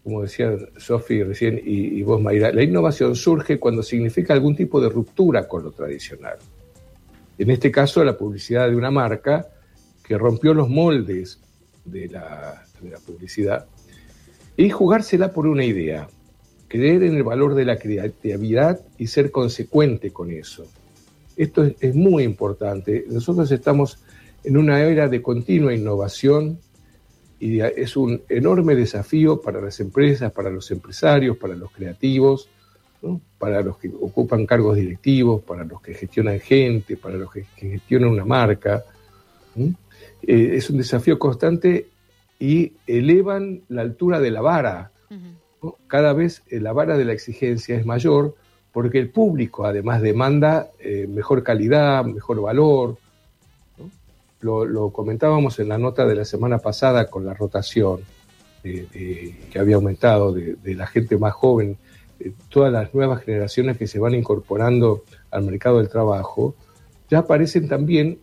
como 0.05 0.23
decía 0.23 0.57
Sofi 0.77 1.25
recién 1.25 1.61
y, 1.65 1.99
y, 1.99 2.03
vos, 2.05 2.23
Mayra, 2.23 2.53
la 2.53 2.63
innovación 2.63 3.17
surge 3.17 3.59
cuando 3.59 3.83
significa 3.83 4.33
algún 4.33 4.55
tipo 4.55 4.81
de 4.81 4.91
ruptura 4.91 5.49
con 5.49 5.65
lo 5.65 5.73
tradicional. 5.73 6.39
En 7.39 7.51
este 7.51 7.71
caso, 7.71 8.05
la 8.05 8.17
publicidad 8.17 8.69
de 8.69 8.77
una 8.77 8.91
marca 8.91 9.49
que 10.05 10.17
rompió 10.19 10.55
los 10.55 10.69
moldes 10.69 11.41
de 11.85 12.09
la, 12.09 12.63
publicidad 13.07 13.67
y 14.57 14.71
jugársela 14.71 15.33
por 15.33 15.47
una 15.47 15.65
idea, 15.65 16.07
creer 16.69 17.03
en 17.03 17.17
el 17.17 17.23
valor 17.23 17.55
de 17.55 17.65
la 17.65 17.79
creatividad 17.79 18.81
y 18.99 19.07
ser 19.07 19.31
consecuente 19.31 20.11
con 20.11 20.31
eso. 20.31 20.67
Esto 21.37 21.65
es, 21.65 21.75
es, 21.81 21.95
muy 21.95 22.23
importante. 22.23 23.05
Nosotros 23.09 23.51
estamos 23.51 23.99
en 24.45 24.57
una 24.57 24.83
era 24.83 25.09
de 25.09 25.23
continua 25.23 25.75
innovación 25.75 26.59
y 27.41 27.61
es 27.61 27.97
un 27.97 28.23
enorme 28.29 28.77
desafío 28.77 29.41
para 29.41 29.61
las 29.61 29.81
empresas, 29.81 30.31
para 30.33 30.51
los 30.51 30.71
empresarios, 30.71 31.37
para 31.37 31.57
los 31.57 31.73
creativos, 31.73 32.49
¿no? 33.05 33.21
para 33.39 33.61
los 33.61 33.77
que 33.77 33.93
ocupan 34.01 34.47
cargos 34.47 34.77
directivos, 34.77 35.43
para 35.43 35.65
los 35.65 35.81
que 35.83 35.95
gestionan 35.95 36.41
gente, 36.41 36.97
para 36.97 37.17
los 37.17 37.31
que, 37.31 37.45
que 37.57 37.71
gestionan 37.71 38.09
una 38.09 38.25
marca. 38.25 38.83
Eh, 39.57 40.57
es 40.57 40.71
un 40.71 40.79
desafío 40.79 41.19
constante 41.19 41.89
y 42.41 42.73
elevan 42.87 43.63
la 43.69 43.83
altura 43.83 44.21
de 44.21 44.31
la 44.31 44.41
vara. 44.41 44.91
¿no? 45.63 45.77
Cada 45.87 46.13
vez 46.15 46.43
eh, 46.49 46.61
la 46.61 46.73
vara 46.73 46.97
de 46.97 47.05
la 47.05 47.13
exigencia 47.13 47.77
es 47.77 47.85
mayor 47.85 48.35
porque 48.73 48.99
el 48.99 49.11
público 49.11 49.67
además 49.67 50.03
demanda 50.03 50.71
eh, 50.81 51.07
mejor 51.07 51.43
calidad, 51.43 52.05
mejor 52.05 52.41
valor. 52.41 52.97
¿no? 53.79 53.91
Lo, 54.41 54.65
lo, 54.65 54.91
comentábamos 54.91 55.59
en 55.59 55.69
la 55.69 55.79
nota 55.79 56.07
de 56.07 56.15
la 56.15 56.25
semana 56.25 56.59
pasada 56.59 57.09
con 57.11 57.25
la 57.27 57.35
rotación 57.35 58.01
que 58.63 59.59
había 59.59 59.77
aumentado 59.77 60.33
de, 60.33 60.55
de, 60.55 60.75
la 60.75 60.87
gente 60.87 61.19
más 61.19 61.35
joven, 61.35 61.77
eh, 62.21 62.33
todas 62.49 62.73
las 62.73 62.95
nuevas 62.95 63.23
generaciones 63.23 63.77
que 63.77 63.87
se 63.87 63.99
van 63.99 64.15
incorporando 64.15 65.05
al 65.31 65.45
mercado 65.45 65.79
del 65.79 65.89
trabajo, 65.89 66.55
ya 67.11 67.21
aparecen 67.21 67.69
también 67.69 68.19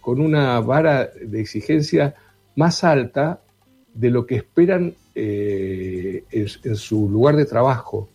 con 0.00 0.20
una 0.20 0.60
vara 0.60 1.10
de 1.20 1.40
exigencia 1.40 2.14
más 2.56 2.84
alta 2.84 3.40
de 3.92 4.10
lo 4.10 4.26
que 4.26 4.36
esperan 4.36 4.94
eh, 5.14 6.24
en, 6.30 6.46
en 6.64 6.76
su 6.76 7.08
lugar 7.08 7.36
de 7.36 7.44
trabajo. 7.44 8.08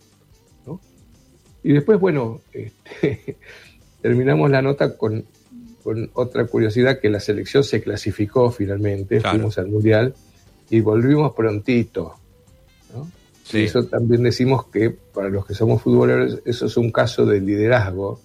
Y 1.63 1.73
después, 1.73 1.99
bueno, 1.99 2.41
este, 2.53 3.37
terminamos 4.01 4.49
la 4.49 4.61
nota 4.61 4.97
con, 4.97 5.25
con, 5.83 6.09
otra 6.13 6.45
curiosidad, 6.45 6.99
que 6.99 7.09
la 7.09 7.19
selección 7.19 7.63
se 7.63 7.81
clasificó 7.81 8.51
finalmente, 8.51 9.19
claro. 9.19 9.37
fuimos 9.37 9.57
al 9.57 9.67
Mundial 9.67 10.13
y 10.69 10.81
volvimos 10.81 11.33
prontito. 11.33 12.15
¿no? 12.93 13.09
Sí. 13.49 13.61
Y 13.61 13.63
eso 13.63 13.83
también 13.85 14.21
decimos 14.21 14.67
que 14.67 14.91
para 14.91 15.29
los 15.29 15.43
que 15.45 15.55
somos 15.55 15.81
futboleros, 15.81 16.39
eso 16.45 16.67
es 16.67 16.77
un 16.77 16.91
caso 16.91 17.25
de 17.25 17.41
liderazgo 17.41 18.21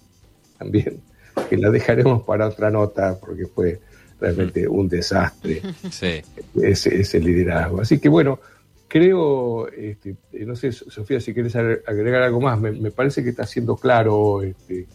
también, 0.59 1.01
que 1.49 1.57
la 1.57 1.71
dejaremos 1.71 2.23
para 2.23 2.47
otra 2.47 2.69
nota 2.69 3.17
porque 3.19 3.47
fue 3.47 3.79
realmente 4.19 4.67
un 4.67 4.87
desastre 4.87 5.61
sí. 5.89 6.21
ese, 6.61 7.01
ese 7.01 7.19
liderazgo. 7.19 7.81
Así 7.81 7.97
que 7.97 8.07
bueno, 8.07 8.39
creo, 8.87 9.67
este, 9.69 10.15
no 10.31 10.55
sé, 10.55 10.71
Sofía, 10.71 11.19
si 11.19 11.33
quieres 11.33 11.55
agregar 11.55 12.21
algo 12.21 12.39
más, 12.39 12.59
me, 12.59 12.71
me 12.71 12.91
parece 12.91 13.23
que 13.23 13.31
está 13.31 13.47
siendo 13.47 13.77
claro 13.77 14.43
este, 14.43 14.85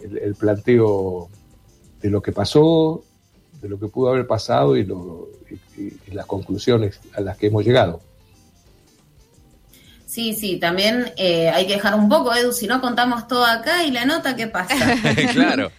el, 0.00 0.16
el, 0.16 0.34
planteo 0.34 1.28
de 2.00 2.08
lo 2.08 2.22
que 2.22 2.32
pasó, 2.32 3.04
de 3.60 3.68
lo 3.68 3.78
que 3.78 3.88
pudo 3.88 4.10
haber 4.10 4.26
pasado 4.26 4.78
y, 4.78 4.84
lo, 4.84 5.28
y, 5.76 5.82
y, 5.82 6.14
las 6.14 6.24
conclusiones 6.24 7.00
a 7.12 7.20
las 7.20 7.36
que 7.36 7.48
hemos 7.48 7.66
llegado. 7.66 8.00
Sí, 10.18 10.34
sí, 10.34 10.56
también 10.56 11.12
eh, 11.16 11.48
hay 11.48 11.64
que 11.68 11.74
dejar 11.74 11.94
un 11.94 12.08
poco, 12.08 12.34
Edu, 12.34 12.52
si 12.52 12.66
no 12.66 12.80
contamos 12.80 13.28
todo 13.28 13.44
acá 13.44 13.84
y 13.84 13.92
la 13.92 14.04
nota, 14.04 14.34
¿qué 14.34 14.48
pasa? 14.48 14.74
claro. 15.32 15.70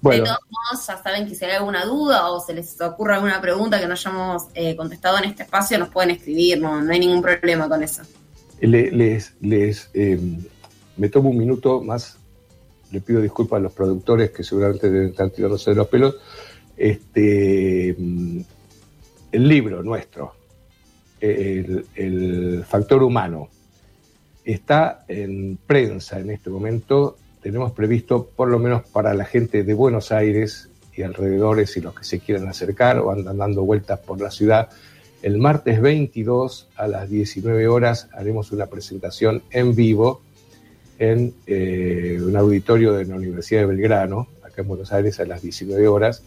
Bueno. 0.00 0.22
De 0.22 0.28
todos 0.28 0.40
modos, 0.48 0.86
ya 0.86 1.02
saben 1.02 1.26
que 1.26 1.34
si 1.34 1.44
hay 1.44 1.50
alguna 1.50 1.84
duda 1.84 2.30
o 2.30 2.38
se 2.38 2.54
les 2.54 2.80
ocurre 2.80 3.14
alguna 3.14 3.40
pregunta 3.40 3.80
que 3.80 3.88
no 3.88 3.94
hayamos 3.94 4.44
eh, 4.54 4.76
contestado 4.76 5.18
en 5.18 5.24
este 5.24 5.42
espacio, 5.42 5.80
nos 5.80 5.88
pueden 5.88 6.12
escribir, 6.12 6.60
no, 6.60 6.80
no 6.80 6.92
hay 6.92 7.00
ningún 7.00 7.22
problema 7.22 7.68
con 7.68 7.82
eso. 7.82 8.02
Le, 8.60 8.92
les, 8.92 9.34
les 9.40 9.90
eh, 9.94 10.16
me 10.96 11.08
tomo 11.08 11.30
un 11.30 11.36
minuto 11.36 11.80
más, 11.80 12.16
le 12.92 13.00
pido 13.00 13.20
disculpas 13.20 13.56
a 13.56 13.62
los 13.62 13.72
productores 13.72 14.30
que 14.30 14.44
seguramente 14.44 14.88
deben 14.88 15.08
estar 15.08 15.28
tirándose 15.30 15.70
de 15.70 15.76
los 15.76 15.88
pelos. 15.88 16.14
Este, 16.76 17.88
el 17.88 18.46
libro 19.32 19.82
nuestro, 19.82 20.36
el, 21.24 22.64
factor 22.66 23.02
humano, 23.02 23.48
está 24.44 25.04
en 25.08 25.58
prensa 25.66 26.20
en 26.20 26.30
este 26.30 26.50
momento 26.50 27.16
tenemos 27.44 27.72
previsto, 27.72 28.26
por 28.34 28.48
lo 28.48 28.58
menos 28.58 28.88
para 28.88 29.12
la 29.12 29.26
gente 29.26 29.64
de 29.64 29.74
Buenos 29.74 30.12
Aires 30.12 30.70
y 30.96 31.02
alrededores 31.02 31.76
y 31.76 31.82
los 31.82 31.94
que 31.94 32.02
se 32.02 32.18
quieran 32.18 32.48
acercar 32.48 32.98
o 32.98 33.10
andan 33.10 33.36
dando 33.36 33.64
vueltas 33.64 34.00
por 34.00 34.18
la 34.18 34.30
ciudad, 34.30 34.70
el 35.20 35.36
martes 35.36 35.82
22 35.82 36.68
a 36.76 36.88
las 36.88 37.10
19 37.10 37.68
horas 37.68 38.08
haremos 38.14 38.50
una 38.50 38.64
presentación 38.66 39.42
en 39.50 39.74
vivo 39.74 40.22
en 40.98 41.34
eh, 41.46 42.18
un 42.24 42.34
auditorio 42.34 42.94
de 42.94 43.04
la 43.04 43.16
Universidad 43.16 43.60
de 43.60 43.66
Belgrano, 43.66 44.26
acá 44.42 44.62
en 44.62 44.68
Buenos 44.68 44.90
Aires 44.92 45.20
a 45.20 45.26
las 45.26 45.42
19 45.42 45.86
horas, 45.86 46.22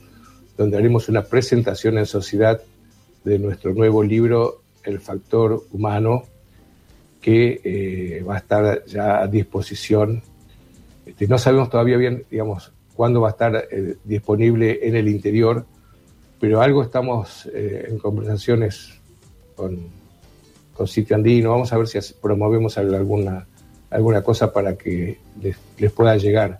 donde 0.56 0.78
haremos 0.78 1.10
una 1.10 1.24
presentación 1.24 1.98
en 1.98 2.06
sociedad 2.06 2.62
de 3.24 3.40
nuestro 3.40 3.74
nuevo 3.74 4.04
libro 4.04 4.62
El 4.84 5.00
Factor 5.00 5.66
Humano, 5.72 6.24
que 7.22 7.62
eh, 7.64 8.24
va 8.24 8.36
a 8.36 8.38
estar 8.38 8.86
ya 8.86 9.22
a 9.22 9.28
disposición 9.28 10.22
este, 11.08 11.28
no 11.28 11.38
sabemos 11.38 11.70
todavía 11.70 11.96
bien, 11.96 12.26
digamos, 12.30 12.74
cuándo 12.94 13.22
va 13.22 13.30
a 13.30 13.32
estar 13.32 13.68
eh, 13.72 13.96
disponible 14.04 14.80
en 14.84 14.96
el 14.96 15.08
interior, 15.08 15.66
pero 16.40 16.62
algo 16.62 16.84
estamos 16.84 17.50
eh, 17.54 17.88
en 17.90 17.98
conversaciones 17.98 19.00
con, 19.56 19.88
con, 20.74 20.88
Sitio 20.88 21.16
Andino. 21.16 21.52
Vamos 21.52 21.72
a 21.72 21.78
ver 21.78 21.88
si 21.88 21.98
promovemos 22.22 22.78
alguna, 22.78 23.48
alguna 23.90 24.22
cosa 24.22 24.52
para 24.52 24.76
que 24.76 25.18
les, 25.42 25.56
les 25.78 25.92
pueda 25.94 26.18
llegar 26.18 26.60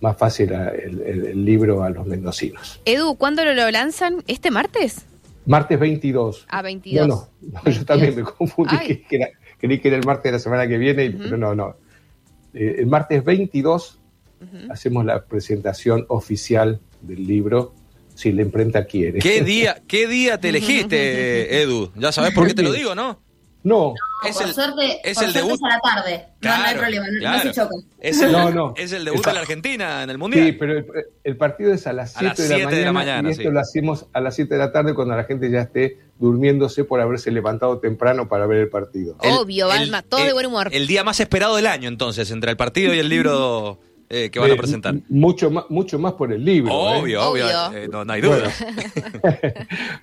más 0.00 0.16
fácil 0.16 0.54
a, 0.54 0.70
el, 0.70 1.02
el, 1.02 1.26
el, 1.26 1.44
libro 1.44 1.82
a 1.82 1.90
los 1.90 2.06
mendocinos. 2.06 2.80
Edu, 2.86 3.16
¿cuándo 3.16 3.44
lo 3.44 3.70
lanzan? 3.70 4.24
¿Este 4.26 4.50
martes? 4.50 5.04
Martes 5.46 5.78
22. 5.78 6.46
Ah, 6.48 6.62
22. 6.62 7.06
No, 7.08 7.14
no, 7.14 7.28
no 7.40 7.62
22. 7.64 7.78
yo 7.78 7.84
también 7.84 8.16
me 8.16 8.22
confundí, 8.22 8.78
que, 8.78 9.02
que 9.02 9.16
era, 9.16 9.28
creí 9.58 9.80
que 9.80 9.88
era 9.88 9.96
el 9.96 10.04
martes 10.04 10.24
de 10.24 10.32
la 10.32 10.38
semana 10.38 10.66
que 10.66 10.76
viene, 10.76 11.08
uh 11.08 11.12
-huh. 11.12 11.22
pero 11.22 11.36
no, 11.36 11.54
no 11.54 11.76
eh, 12.52 12.76
el 12.78 12.86
martes 12.86 13.24
22 13.24 13.98
uh 14.40 14.44
-huh. 14.44 14.72
hacemos 14.72 15.04
la 15.04 15.24
presentación 15.24 16.04
oficial 16.08 16.80
del 17.02 17.26
libro 17.26 17.74
si 18.14 18.32
la 18.32 18.42
imprenta 18.42 18.86
quiere. 18.86 19.18
¿Qué 19.18 19.42
día, 19.42 19.82
qué 19.86 20.06
día 20.08 20.40
te 20.40 20.48
elegiste, 20.54 21.62
Edu? 21.62 21.92
Ya 21.96 22.12
sabes 22.12 22.32
por 22.32 22.46
qué 22.46 22.54
te 22.54 22.62
lo 22.62 22.72
digo, 22.72 22.94
¿no? 22.94 23.20
No. 23.66 23.94
Es 24.24 24.36
por 24.36 24.46
el- 24.46 24.54
suerte, 24.54 25.00
es 25.02 25.14
por 25.16 25.24
el 25.24 25.32
suerte 25.32 25.38
debut. 25.40 25.52
es 25.54 25.62
a 25.64 25.68
la 25.68 25.80
tarde. 25.80 26.26
no, 26.40 26.56
no 26.58 26.64
hay 26.64 26.74
problema, 26.76 27.06
no- 27.10 27.18
claro. 27.18 27.36
no 27.36 27.42
se 27.42 27.50
chocan. 27.60 27.78
Es 27.98 28.20
el, 28.20 28.32
No, 28.32 28.50
no. 28.52 28.74
es 28.76 28.92
el 28.92 29.04
debut 29.04 29.16
Está- 29.18 29.30
de 29.30 29.34
la 29.34 29.40
Argentina 29.40 30.02
en 30.04 30.10
el 30.10 30.18
Mundial. 30.18 30.46
Sí, 30.46 30.52
pero 30.52 30.78
el, 30.78 30.86
el 31.24 31.36
partido 31.36 31.72
es 31.72 31.86
a 31.88 31.92
las 31.92 32.16
A 32.16 32.22
las 32.22 32.36
7 32.36 32.42
de, 32.44 32.48
la 32.48 32.68
7 32.68 32.76
de 32.76 32.84
la 32.84 32.92
mañana, 32.92 33.28
y 33.28 33.32
esto 33.32 33.42
sí. 33.42 33.48
lo 33.50 33.58
hacemos 33.58 34.06
a 34.12 34.20
las 34.20 34.36
7 34.36 34.54
de 34.54 34.60
la 34.60 34.70
tarde 34.72 34.94
cuando 34.94 35.16
la 35.16 35.24
gente 35.24 35.50
ya 35.50 35.62
esté 35.62 35.98
durmiéndose 36.20 36.84
por 36.84 37.00
haberse 37.00 37.32
levantado 37.32 37.78
temprano 37.80 38.28
para 38.28 38.46
ver 38.46 38.58
el 38.58 38.68
partido. 38.68 39.16
El- 39.22 39.32
Obvio, 39.32 39.68
Alma, 39.70 40.02
todo 40.02 40.22
de 40.24 40.32
buen 40.32 40.46
humor. 40.46 40.68
El 40.70 40.86
día 40.86 41.02
más 41.02 41.18
esperado 41.18 41.56
del 41.56 41.66
año, 41.66 41.88
entonces, 41.88 42.30
entre 42.30 42.52
el 42.52 42.56
partido 42.56 42.94
y 42.94 43.00
el 43.00 43.08
libro 43.08 43.80
eh, 44.08 44.30
que 44.30 44.38
van 44.38 44.52
a 44.52 44.54
Eh, 44.54 44.56
presentar. 44.56 44.94
Mucho 45.08 45.50
más, 45.50 45.64
mucho 45.70 45.98
más 45.98 46.12
por 46.12 46.32
el 46.32 46.44
libro. 46.44 46.70
¿eh? 46.72 47.00
Obvio, 47.00 47.28
obvio, 47.30 47.44
Obvio. 47.46 47.76
eh, 47.76 47.88
no, 47.90 48.04
no 48.04 48.12
hay 48.12 48.20
duda. 48.20 48.48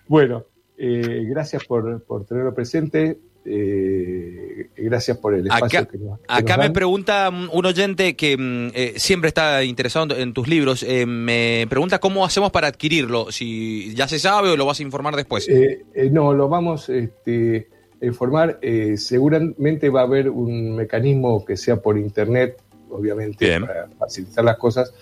Bueno, 0.08 0.44
eh, 0.78 1.24
gracias 1.30 1.64
por, 1.66 2.04
por 2.04 2.26
tenerlo 2.26 2.54
presente. 2.54 3.18
Eh, 3.46 4.70
gracias 4.78 5.18
por 5.18 5.34
el 5.34 5.48
espacio 5.48 5.80
Acá, 5.80 5.92
que 5.92 5.98
nos, 5.98 6.20
que 6.20 6.26
acá 6.28 6.58
me 6.58 6.72
pregunta 6.72 7.30
un 7.30 7.66
oyente 7.66 8.16
que 8.16 8.38
mm, 8.38 8.72
eh, 8.74 8.94
siempre 8.98 9.28
está 9.28 9.64
interesado 9.64 10.16
en, 10.16 10.34
tus 10.34 10.48
libros, 10.48 10.84
eh, 10.84 11.06
me 11.06 11.66
pregunta 11.70 12.00
cómo 12.00 12.26
hacemos 12.26 12.52
para 12.52 12.68
adquirirlo, 12.68 13.32
si 13.32 13.94
ya 13.96 14.08
se 14.08 14.20
sabe 14.20 14.50
o 14.50 14.58
lo 14.58 14.66
vas 14.66 14.80
a 14.80 14.84
informar 14.84 15.16
después. 15.16 15.48
Eh, 15.50 15.84
eh, 15.94 16.10
no, 16.10 16.34
lo 16.34 16.48
vamos 16.48 16.90
este, 16.90 17.68
a 18.02 18.06
informar. 18.06 18.60
eh, 18.62 18.96
seguramente 18.98 19.90
va 19.90 20.02
a 20.02 20.04
haber 20.04 20.30
un 20.30 20.76
mecanismo 20.76 21.44
que 21.44 21.58
sea 21.58 21.78
por 21.78 21.98
internet, 21.98 22.62
obviamente, 22.90 23.46
Bien. 23.46 23.66
para 23.66 23.90
facilitar 24.00 24.46
las 24.46 24.58
cosas. 24.58 24.94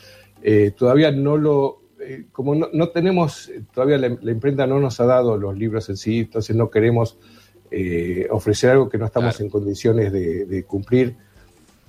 Todavía 0.75 1.11
no 1.11 1.37
lo. 1.37 1.81
como 2.31 2.55
no, 2.55 2.69
no 2.73 2.89
tenemos, 2.89 3.51
todavía 3.71 3.99
la, 3.99 4.17
la 4.19 4.31
imprenta 4.31 4.65
no 4.65 4.79
nos 4.79 4.99
ha 4.99 5.05
dado 5.05 5.37
los 5.37 5.55
libros 5.55 5.87
en 5.89 5.97
sí, 5.97 6.19
entonces 6.21 6.55
no 6.55 6.71
queremos 6.71 7.19
eh, 7.71 8.27
ofrecer 8.29 8.71
algo 8.71 8.89
que 8.89 8.97
no 8.97 9.05
estamos 9.05 9.31
Claro. 9.35 9.45
en 9.45 9.49
condiciones 9.51 10.11
de, 10.11 10.45
de 10.45 10.63
cumplir, 10.65 11.15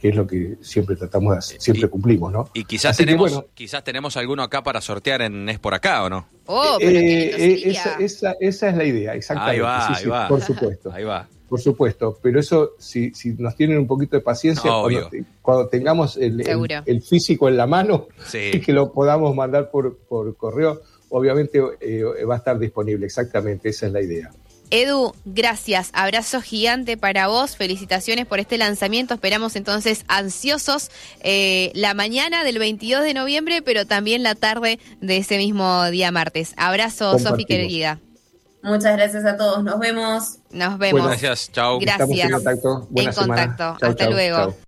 que 0.00 0.08
es 0.08 0.16
lo 0.16 0.26
que 0.26 0.56
siempre 0.62 0.96
tratamos 0.96 1.32
de 1.32 1.38
hacer, 1.38 1.60
siempre 1.60 1.86
Y- 1.86 1.90
cumplimos, 1.90 2.32
¿no? 2.32 2.48
y 2.54 2.64
quizás 2.64 2.92
así 2.92 3.04
tenemos, 3.04 3.32
bueno. 3.32 3.46
quizás 3.54 3.84
tenemos 3.84 4.16
alguno 4.16 4.42
acá 4.42 4.62
para 4.62 4.80
sortear 4.80 5.22
en 5.22 5.48
Es 5.48 5.58
por 5.60 5.74
acá, 5.74 6.02
¿o 6.04 6.08
no? 6.10 6.26
Oh, 6.46 6.76
pero 6.78 6.90
qué 6.90 6.98
lindo 7.00 7.36
Eh, 7.36 7.52
eh, 7.54 7.62
esa, 7.70 7.94
esa- 7.98 8.34
esa 8.40 8.68
es 8.70 8.76
la 8.76 8.84
idea, 8.84 9.14
exactamente. 9.14 9.56
Ahí 9.56 9.60
va, 9.60 9.86
sí, 9.88 9.92
ahí 9.96 10.02
sí, 10.04 10.08
va. 10.08 10.28
Por 10.28 10.40
supuesto. 10.40 10.92
Ahí 10.92 11.04
va. 11.04 11.28
Por 11.48 11.60
supuesto, 11.60 12.18
pero 12.22 12.40
eso, 12.40 12.70
si, 12.78 13.12
si 13.14 13.34
nos 13.34 13.54
tienen 13.54 13.76
un 13.78 13.86
poquito 13.86 14.16
de 14.16 14.22
paciencia, 14.22 14.70
cuando, 14.70 15.08
te- 15.08 15.24
cuando 15.42 15.68
tengamos 15.68 16.16
el, 16.16 16.40
el- 16.86 17.02
físico 17.02 17.46
en 17.48 17.56
la 17.58 17.66
mano 17.66 18.08
Sí. 18.26 18.50
y 18.54 18.60
que 18.62 18.72
lo 18.72 18.90
podamos 18.92 19.36
mandar 19.36 19.70
por, 19.70 19.98
por 19.98 20.34
correo, 20.36 20.80
obviamente 21.10 21.60
eh, 21.80 22.02
va 22.28 22.34
a 22.36 22.38
estar 22.38 22.58
disponible, 22.58 23.04
exactamente, 23.06 23.68
esa 23.68 23.86
es 23.86 23.92
la 23.92 24.00
idea. 24.00 24.30
Edu, 24.72 25.14
gracias. 25.26 25.90
Abrazo 25.92 26.40
gigante 26.40 26.96
para 26.96 27.28
vos. 27.28 27.56
Felicitaciones 27.56 28.24
por 28.24 28.40
este 28.40 28.56
lanzamiento. 28.56 29.12
Esperamos 29.12 29.54
entonces 29.54 30.06
ansiosos 30.08 30.90
eh, 31.20 31.70
la 31.74 31.92
mañana 31.92 32.42
del 32.42 32.58
22 32.58 33.02
de 33.04 33.12
noviembre, 33.12 33.60
pero 33.60 33.86
también 33.86 34.22
la 34.22 34.34
tarde 34.34 34.78
de 35.02 35.18
ese 35.18 35.36
mismo 35.36 35.84
día 35.90 36.10
martes. 36.10 36.54
Abrazo, 36.56 37.18
Sofi 37.18 37.44
querida. 37.44 38.00
Muchas 38.62 38.96
gracias 38.96 39.26
a 39.26 39.36
todos. 39.36 39.62
Nos 39.62 39.78
vemos. 39.78 40.38
Nos 40.50 40.78
vemos. 40.78 41.04
Gracias, 41.06 41.52
chao. 41.52 41.78
Gracias. 41.78 42.08
Estamos 42.08 42.24
en 42.24 42.30
contacto. 42.32 42.86
Buena 42.88 43.10
En 43.10 43.16
contacto. 43.16 43.76
Chau, 43.78 43.90
Hasta 43.90 44.04
chau, 44.04 44.12
luego. 44.12 44.36
chau. 44.36 44.54